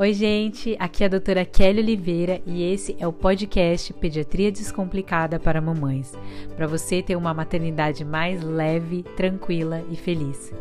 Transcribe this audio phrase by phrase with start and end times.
[0.00, 5.40] Oi, gente, aqui é a doutora Kelly Oliveira e esse é o podcast Pediatria Descomplicada
[5.40, 6.12] para Mamães,
[6.54, 10.52] para você ter uma maternidade mais leve, tranquila e feliz.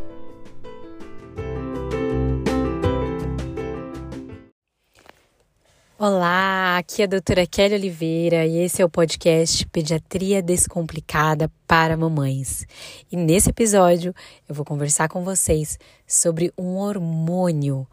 [5.99, 11.95] Olá, aqui é a doutora Kelly Oliveira e esse é o podcast Pediatria Descomplicada para
[11.95, 12.65] Mamães.
[13.11, 14.15] E nesse episódio
[14.49, 15.77] eu vou conversar com vocês
[16.07, 17.87] sobre um hormônio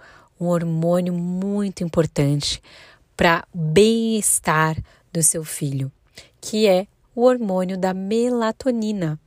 [0.45, 2.62] um hormônio muito importante
[3.16, 4.77] para bem-estar
[5.12, 5.91] do seu filho,
[6.41, 9.19] que é o hormônio da melatonina.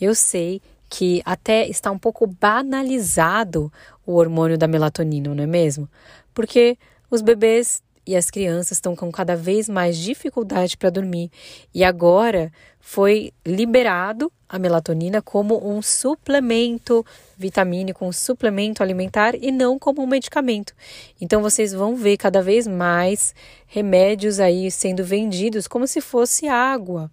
[0.00, 3.72] Eu sei que até está um pouco banalizado
[4.04, 5.88] o hormônio da melatonina, não é mesmo?
[6.34, 6.76] Porque
[7.10, 11.30] os bebês e as crianças estão com cada vez mais dificuldade para dormir.
[11.72, 17.06] E agora foi liberado a melatonina como um suplemento
[17.38, 20.74] vitamínico, um suplemento alimentar e não como um medicamento.
[21.20, 23.32] Então vocês vão ver cada vez mais
[23.68, 27.08] remédios aí sendo vendidos como se fosse água.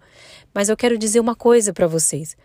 [0.52, 2.36] Mas eu quero dizer uma coisa para vocês.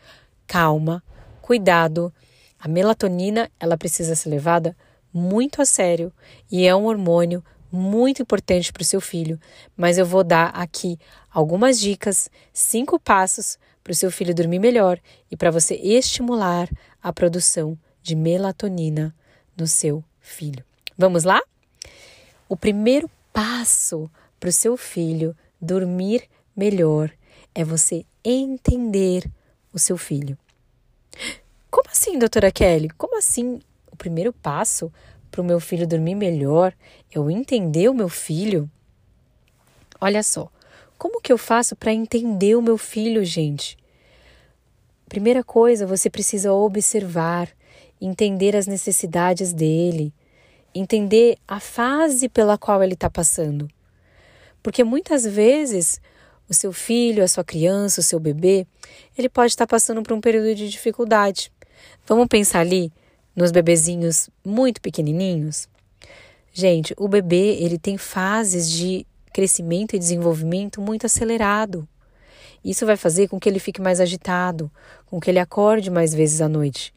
[0.47, 1.03] Calma,
[1.41, 2.13] cuidado.
[2.61, 4.77] A melatonina, ela precisa ser levada
[5.11, 6.13] muito a sério
[6.51, 7.43] e é um hormônio
[7.73, 9.41] muito importante para o seu filho,
[9.77, 10.99] mas eu vou dar aqui
[11.33, 16.69] algumas dicas, cinco passos para o seu filho dormir melhor e para você estimular
[17.03, 19.15] a produção de melatonina
[19.57, 20.65] no seu filho.
[20.97, 21.41] Vamos lá?
[22.49, 27.11] O primeiro passo para o seu filho dormir melhor
[27.55, 29.29] é você entender
[29.73, 30.37] o seu filho.
[31.71, 32.91] Como assim, doutora Kelly?
[32.91, 33.61] Como assim?
[33.91, 34.93] O primeiro passo
[35.33, 36.75] para o meu filho dormir melhor,
[37.11, 38.71] eu entender o meu filho.
[39.99, 40.53] Olha só,
[40.99, 43.79] como que eu faço para entender o meu filho, gente?
[45.09, 47.49] Primeira coisa, você precisa observar,
[47.99, 50.13] entender as necessidades dele,
[50.75, 53.69] entender a fase pela qual ele está passando.
[54.63, 55.99] Porque muitas vezes
[56.47, 58.67] o seu filho, a sua criança, o seu bebê,
[59.17, 61.51] ele pode estar tá passando por um período de dificuldade.
[62.07, 62.93] Vamos pensar ali
[63.35, 65.69] nos bebezinhos muito pequenininhos?
[66.53, 71.89] Gente, o bebê ele tem fases de crescimento e desenvolvimento muito acelerado.
[72.65, 74.71] Isso vai fazer com que ele fique mais agitado,
[75.07, 76.95] com que ele acorde mais vezes à noite,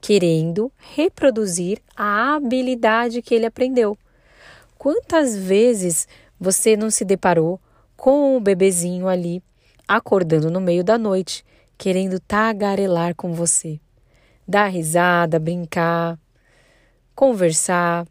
[0.00, 3.96] querendo reproduzir a habilidade que ele aprendeu.
[4.76, 6.06] Quantas vezes
[6.38, 7.60] você não se deparou
[7.96, 9.42] com o bebezinho ali
[9.88, 11.44] acordando no meio da noite,
[11.76, 13.80] querendo tagarelar com você?
[14.48, 16.18] Dar risada, brincar,
[17.14, 18.06] conversar,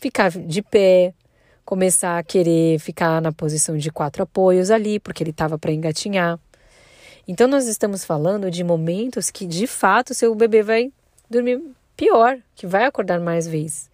[0.00, 1.14] ficar de pé,
[1.64, 6.38] começar a querer ficar na posição de quatro apoios ali, porque ele estava para engatinhar.
[7.26, 10.92] Então, nós estamos falando de momentos que, de fato, seu bebê vai
[11.30, 11.62] dormir
[11.96, 13.88] pior, que vai acordar mais vezes.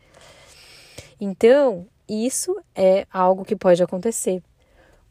[1.20, 4.43] Então, isso é algo que pode acontecer.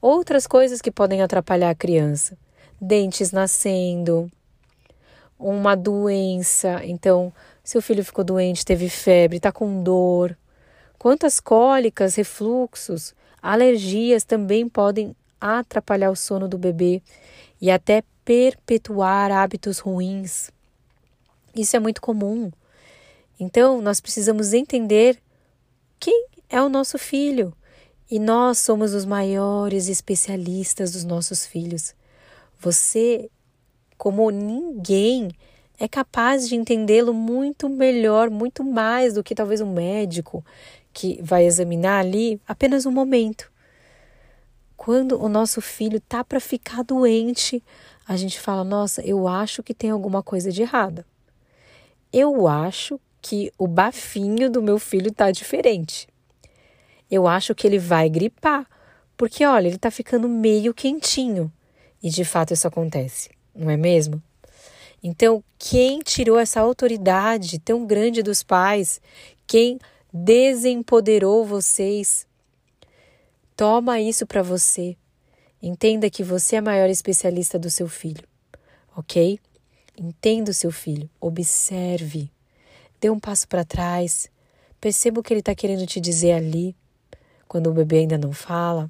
[0.01, 2.37] Outras coisas que podem atrapalhar a criança:
[2.81, 4.29] dentes nascendo,
[5.39, 6.81] uma doença.
[6.83, 7.33] Então,
[7.63, 10.37] seu filho ficou doente, teve febre, está com dor.
[10.97, 17.01] Quantas cólicas, refluxos, alergias também podem atrapalhar o sono do bebê
[17.61, 20.51] e até perpetuar hábitos ruins.
[21.55, 22.51] Isso é muito comum.
[23.39, 25.17] Então, nós precisamos entender
[25.99, 27.53] quem é o nosso filho.
[28.11, 31.93] E nós somos os maiores especialistas dos nossos filhos.
[32.59, 33.29] Você
[33.99, 35.29] como ninguém
[35.77, 40.43] é capaz de entendê-lo muito melhor, muito mais do que talvez um médico
[40.93, 43.51] que vai examinar ali apenas um momento.
[44.77, 47.61] Quando o nosso filho tá para ficar doente,
[48.07, 51.05] a gente fala: "Nossa, eu acho que tem alguma coisa de errada.
[52.11, 56.07] Eu acho que o bafinho do meu filho tá diferente.
[57.11, 58.65] Eu acho que ele vai gripar,
[59.17, 61.51] porque olha, ele tá ficando meio quentinho".
[62.01, 64.21] E de fato isso acontece não é mesmo?
[65.01, 68.99] Então, quem tirou essa autoridade tão grande dos pais?
[69.47, 69.79] Quem
[70.11, 72.27] desempoderou vocês?
[73.55, 74.95] Toma isso para você.
[75.61, 78.23] Entenda que você é a maior especialista do seu filho,
[78.95, 79.39] ok?
[79.97, 82.31] Entenda o seu filho, observe,
[83.01, 84.29] dê um passo para trás,
[84.79, 86.73] perceba o que ele está querendo te dizer ali,
[87.45, 88.89] quando o bebê ainda não fala.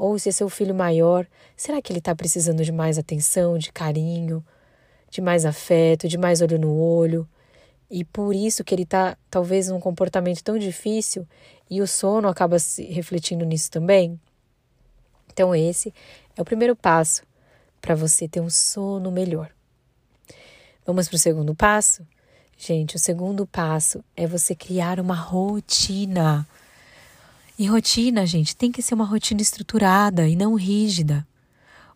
[0.00, 3.70] Ou se é seu filho maior, será que ele está precisando de mais atenção, de
[3.70, 4.42] carinho,
[5.10, 7.28] de mais afeto, de mais olho no olho?
[7.90, 11.28] E por isso que ele está talvez num comportamento tão difícil
[11.68, 14.18] e o sono acaba se refletindo nisso também?
[15.30, 15.92] Então, esse
[16.34, 17.22] é o primeiro passo
[17.78, 19.50] para você ter um sono melhor.
[20.86, 22.06] Vamos para o segundo passo?
[22.56, 26.48] Gente, o segundo passo é você criar uma rotina.
[27.60, 31.26] E rotina, gente, tem que ser uma rotina estruturada e não rígida.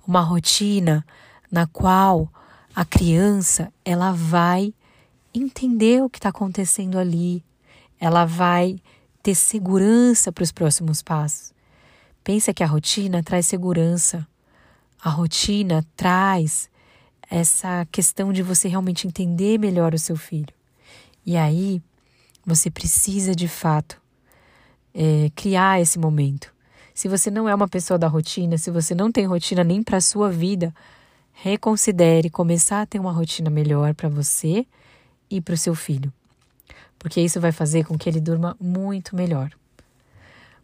[0.07, 1.03] Uma rotina
[1.51, 2.31] na qual
[2.77, 4.75] a criança ela vai
[5.33, 7.43] entender o que está acontecendo ali,
[7.99, 8.79] ela vai
[9.23, 11.55] ter segurança para os próximos passos.
[12.23, 14.29] Pensa que a rotina traz segurança.
[15.03, 16.69] A rotina traz
[17.31, 20.53] essa questão de você realmente entender melhor o seu filho.
[21.25, 21.81] E aí
[22.45, 24.04] você precisa de fato
[24.95, 26.53] é, criar esse momento.
[26.95, 29.97] Se você não é uma pessoa da rotina, se você não tem rotina nem para
[29.97, 30.73] a sua vida,
[31.33, 34.65] reconsidere começar a ter uma rotina melhor para você
[35.29, 36.13] e para o seu filho.
[36.99, 39.51] Porque isso vai fazer com que ele durma muito melhor.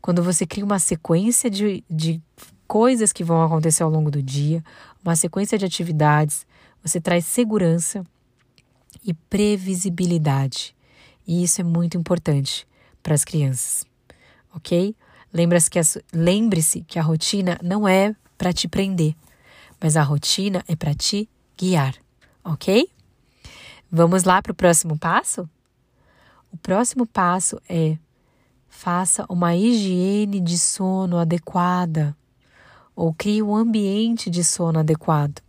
[0.00, 2.22] Quando você cria uma sequência de, de
[2.66, 4.64] coisas que vão acontecer ao longo do dia,
[5.04, 6.46] uma sequência de atividades,
[6.82, 8.06] você traz segurança
[9.04, 10.74] e previsibilidade.
[11.26, 12.66] E isso é muito importante
[13.02, 13.84] para as crianças,
[14.54, 14.94] ok?
[15.32, 15.82] Lembre-se que, a,
[16.12, 19.14] lembre que a rotina não é para te prender,
[19.80, 21.94] mas a rotina é para te guiar,
[22.44, 22.90] ok?
[23.90, 25.48] Vamos lá para o próximo passo?
[26.52, 27.96] O próximo passo é
[28.68, 32.16] faça uma higiene de sono adequada
[32.94, 35.40] ou crie um ambiente de sono adequado.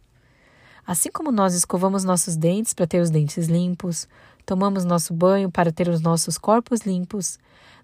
[0.85, 4.07] Assim como nós escovamos nossos dentes para ter os dentes limpos,
[4.45, 7.39] tomamos nosso banho para ter os nossos corpos limpos,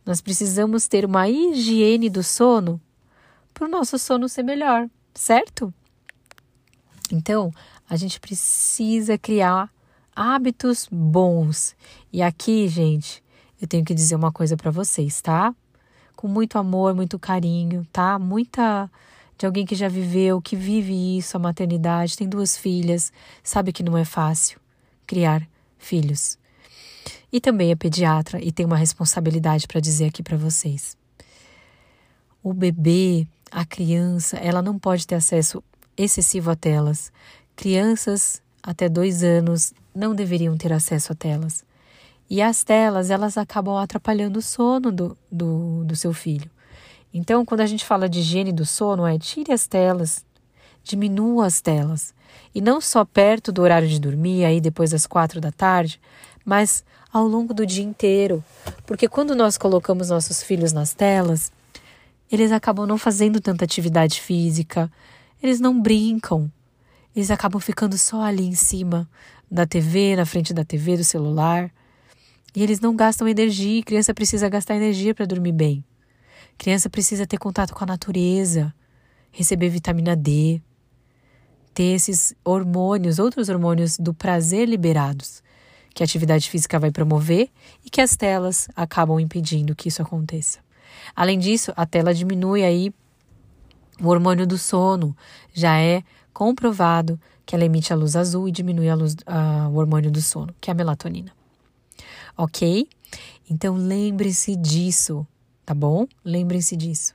[0.07, 2.80] nós precisamos ter uma higiene do sono
[3.54, 5.74] para o nosso sono ser melhor, certo?
[7.12, 7.51] Então,
[7.89, 9.69] a gente precisa criar
[10.15, 11.75] hábitos bons.
[12.12, 13.21] E aqui, gente,
[13.62, 15.54] eu tenho que dizer uma coisa para vocês, tá?
[16.15, 18.18] Com muito amor, muito carinho, tá?
[18.18, 18.89] Muita
[19.38, 23.12] de alguém que já viveu, que vive isso, a maternidade, tem duas filhas,
[23.44, 24.59] sabe que não é fácil
[25.06, 26.39] criar filhos.
[27.31, 30.97] E também é pediatra e tem uma responsabilidade para dizer aqui para vocês.
[32.41, 35.63] O bebê, a criança, ela não pode ter acesso
[35.97, 37.12] excessivo a telas.
[37.56, 41.65] Crianças até dois anos não deveriam ter acesso a telas.
[42.29, 46.50] E as telas, elas acabam atrapalhando o sono do, do, do seu filho.
[47.13, 50.25] Então, quando a gente fala de higiene do sono, é tire as telas,
[50.83, 52.13] diminua as telas.
[52.53, 56.00] E não só perto do horário de dormir, aí depois das quatro da tarde,
[56.47, 58.41] mas ao longo do dia inteiro.
[58.85, 61.51] Porque quando nós colocamos nossos filhos nas telas,
[62.31, 64.89] eles acabam não fazendo tanta atividade física,
[65.44, 66.49] eles não brincam,
[67.13, 69.09] eles acabam ficando só ali em cima
[69.51, 71.69] da TV, na frente da TV, do celular.
[72.55, 75.83] E eles não gastam energia, criança precisa gastar energia para dormir bem.
[76.57, 78.73] Criança precisa ter contato com a natureza,
[79.31, 80.61] receber vitamina D,
[81.73, 85.44] ter esses hormônios, outros hormônios do prazer liberados,
[85.97, 87.49] que a atividade física vai promover
[87.83, 90.59] e que as telas acabam impedindo que isso aconteça.
[91.15, 92.94] Além disso, a tela diminui aí
[93.99, 95.17] o hormônio do sono.
[95.51, 99.15] Já é comprovado que ela emite a luz azul e diminui a luz,
[99.71, 101.31] o hormônio do sono, que é a melatonina.
[102.38, 102.88] Ok?
[103.49, 105.25] Então lembre-se disso
[105.65, 106.07] tá bom?
[106.23, 107.13] Lembrem-se disso.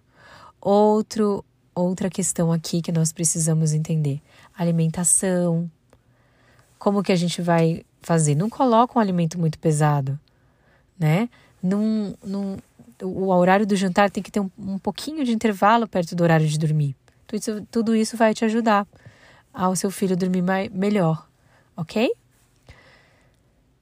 [0.61, 1.43] Outro,
[1.75, 4.20] outra questão aqui que nós precisamos entender:
[4.55, 5.70] alimentação.
[6.79, 8.34] Como que a gente vai fazer?
[8.34, 10.19] Não coloca um alimento muito pesado,
[10.98, 11.29] né?
[11.62, 12.56] Num, num,
[13.03, 16.46] o horário do jantar tem que ter um, um pouquinho de intervalo perto do horário
[16.46, 16.96] de dormir.
[17.27, 18.86] Tudo isso, tudo isso vai te ajudar
[19.53, 21.27] ao seu filho dormir mais, melhor,
[21.77, 22.12] ok?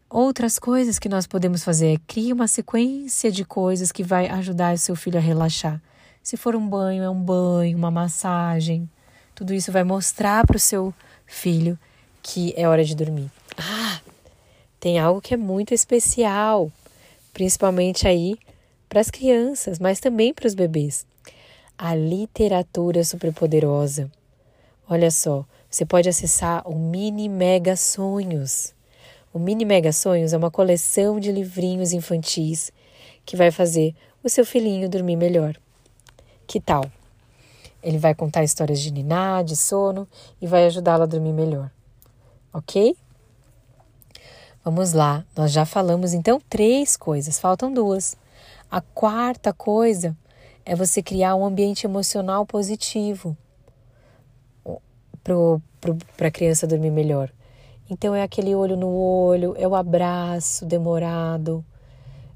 [0.08, 4.74] Outras coisas que nós podemos fazer é criar uma sequência de coisas que vai ajudar
[4.74, 5.80] o seu filho a relaxar.
[6.22, 8.90] Se for um banho, é um banho, uma massagem.
[9.34, 10.92] Tudo isso vai mostrar para o seu
[11.26, 11.78] filho
[12.22, 13.30] que é hora de dormir.
[13.56, 13.99] Ah,
[14.80, 16.72] tem algo que é muito especial,
[17.34, 18.38] principalmente aí
[18.88, 21.06] para as crianças, mas também para os bebês.
[21.76, 24.10] A literatura superpoderosa.
[24.88, 28.74] Olha só, você pode acessar o Mini Mega Sonhos.
[29.32, 32.72] O Mini Mega Sonhos é uma coleção de livrinhos infantis
[33.24, 33.94] que vai fazer
[34.24, 35.56] o seu filhinho dormir melhor.
[36.46, 36.90] Que tal?
[37.82, 40.08] Ele vai contar histórias de niná, de sono
[40.40, 41.70] e vai ajudá-lo a dormir melhor.
[42.52, 42.96] Ok?
[44.62, 48.14] Vamos lá, nós já falamos então três coisas, faltam duas.
[48.70, 50.14] A quarta coisa
[50.66, 53.34] é você criar um ambiente emocional positivo
[55.24, 57.32] para a criança dormir melhor.
[57.88, 61.64] Então é aquele olho no olho, é o abraço demorado,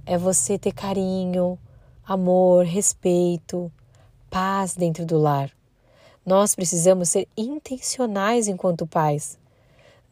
[0.06, 1.58] é você ter carinho,
[2.06, 3.70] amor, respeito,
[4.30, 5.50] paz dentro do lar.
[6.24, 9.38] Nós precisamos ser intencionais enquanto pais.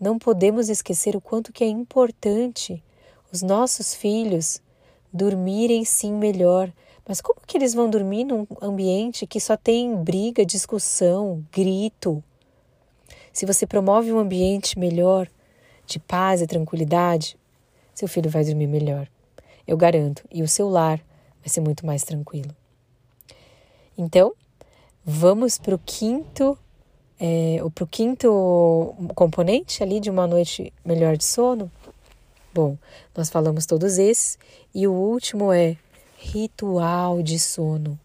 [0.02, 2.82] Não podemos esquecer o quanto que é importante
[3.32, 4.60] os nossos filhos
[5.12, 6.72] dormirem sim melhor,
[7.06, 12.22] Mas como que eles vão dormir num ambiente que só tem briga, discussão, grito?
[13.32, 15.28] Se você promove um ambiente melhor,
[15.86, 17.36] de paz e tranquilidade,
[17.94, 19.08] seu filho vai dormir melhor.
[19.66, 20.24] Eu garanto.
[20.30, 20.98] E o seu lar
[21.40, 22.54] vai ser muito mais tranquilo.
[23.98, 24.32] Então,
[25.04, 26.56] vamos para o quinto,
[27.24, 31.70] é, para o quinto componente ali de uma noite melhor de sono.
[32.52, 32.76] Bom,
[33.16, 34.36] nós falamos todos esses
[34.74, 35.76] e o último é
[36.18, 37.96] ritual de sono.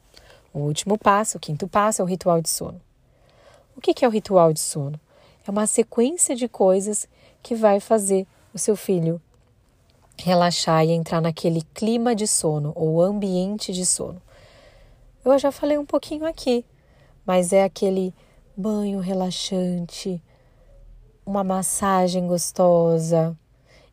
[0.53, 2.79] O último passo, o quinto passo é o ritual de sono.
[3.75, 4.99] O que é o ritual de sono?
[5.47, 7.07] É uma sequência de coisas
[7.41, 9.19] que vai fazer o seu filho
[10.19, 14.21] relaxar e entrar naquele clima de sono ou ambiente de sono.
[15.25, 16.63] Eu já falei um pouquinho aqui,
[17.25, 18.13] mas é aquele
[18.57, 20.19] banho relaxante,
[21.23, 23.37] uma massagem gostosa.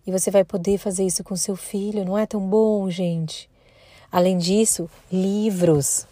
[0.06, 3.48] E você vai poder fazer isso com seu filho, não é tão bom, gente?
[4.10, 6.06] Além disso, livros.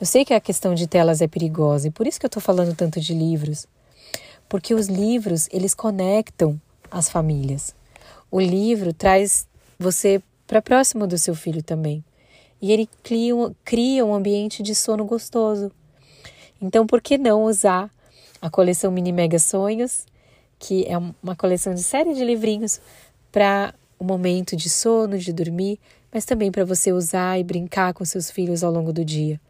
[0.00, 2.42] Eu sei que a questão de telas é perigosa e por isso que eu estou
[2.42, 3.66] falando tanto de livros.
[4.48, 7.74] Porque os livros, eles conectam as famílias.
[8.30, 9.46] O livro traz
[9.78, 12.04] você para próximo do seu filho também.
[12.60, 15.70] E ele cria, cria um ambiente de sono gostoso.
[16.62, 17.90] Então, por que não usar
[18.40, 20.06] a coleção Mini Mega Sonhos,
[20.60, 22.80] que é uma coleção de série de livrinhos
[23.32, 25.80] para o momento de sono, de dormir,
[26.12, 29.40] mas também para você usar e brincar com seus filhos ao longo do dia.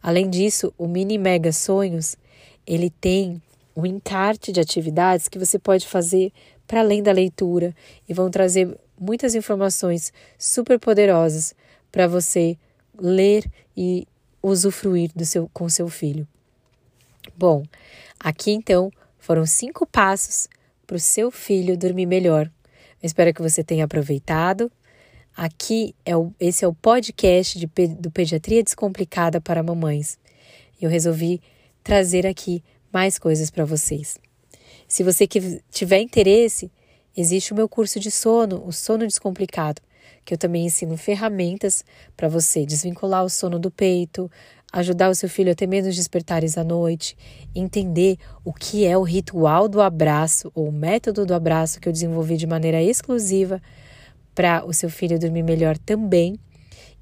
[0.00, 2.16] Além disso, o Mini Mega Sonhos,
[2.64, 3.42] ele tem
[3.74, 6.32] um encarte de atividades que você pode fazer
[6.66, 7.74] para além da leitura
[8.08, 11.54] e vão trazer muitas informações super poderosas
[11.90, 12.56] para você
[12.96, 13.44] ler
[13.76, 14.06] e
[14.42, 16.26] usufruir do seu, com seu filho.
[17.36, 17.62] Bom,
[18.18, 20.48] aqui então foram cinco passos
[20.86, 22.50] para o seu filho dormir melhor.
[23.02, 24.70] Eu espero que você tenha aproveitado.
[25.36, 30.18] Aqui é o, esse é o podcast de, do Pediatria Descomplicada para Mamães.
[30.80, 31.40] Eu resolvi
[31.82, 34.18] trazer aqui mais coisas para vocês.
[34.88, 35.26] Se você
[35.70, 36.70] tiver interesse,
[37.16, 39.80] existe o meu curso de sono, o Sono Descomplicado,
[40.24, 41.84] que eu também ensino ferramentas
[42.16, 44.30] para você desvincular o sono do peito,
[44.72, 47.16] ajudar o seu filho a ter menos despertares à noite,
[47.54, 51.92] entender o que é o ritual do abraço ou o método do abraço que eu
[51.92, 53.60] desenvolvi de maneira exclusiva
[54.34, 56.38] para o seu filho dormir melhor também.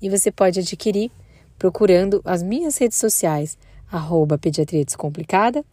[0.00, 1.10] E você pode adquirir
[1.58, 3.58] procurando as minhas redes sociais,
[3.90, 5.64] arroba Pediatria Descomplicada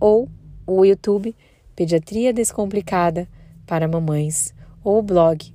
[0.00, 0.28] ou
[0.66, 1.34] o YouTube
[1.74, 3.28] Pediatria Descomplicada
[3.66, 5.52] para Mamães ou o blog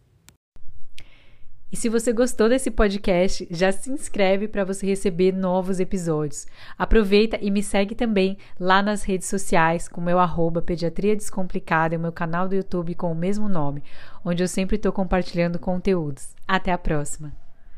[1.71, 6.47] E se você gostou desse podcast, já se inscreve para você receber novos episódios.
[6.77, 11.93] Aproveita e me segue também lá nas redes sociais com o meu arroba Pediatria Descomplicada
[11.93, 13.83] e o meu canal do YouTube com o mesmo nome,
[14.23, 16.29] onde eu sempre estou compartilhando conteúdos.
[16.47, 17.44] Até a próxima!